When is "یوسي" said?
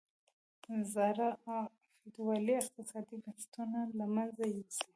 4.55-4.85